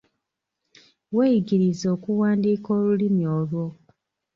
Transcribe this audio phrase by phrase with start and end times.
[1.15, 3.65] Weeyigirize okuwandiika olulimi olwo.